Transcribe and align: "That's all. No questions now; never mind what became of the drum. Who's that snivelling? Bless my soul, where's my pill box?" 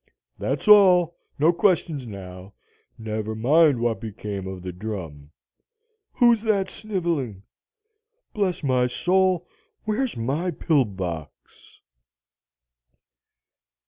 "That's 0.39 0.67
all. 0.67 1.15
No 1.37 1.53
questions 1.53 2.07
now; 2.07 2.53
never 2.97 3.35
mind 3.35 3.79
what 3.79 4.01
became 4.01 4.47
of 4.47 4.63
the 4.63 4.71
drum. 4.71 5.29
Who's 6.13 6.41
that 6.41 6.71
snivelling? 6.71 7.43
Bless 8.33 8.63
my 8.63 8.87
soul, 8.87 9.47
where's 9.85 10.17
my 10.17 10.49
pill 10.49 10.85
box?" 10.85 11.81